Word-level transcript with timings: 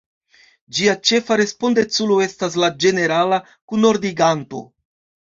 Ĝia 0.77 0.95
ĉefa 1.09 1.37
respondeculo 1.43 2.19
estas 2.29 2.59
la 2.65 2.73
Ĝenerala 2.87 3.43
Kunordiganto. 3.55 4.69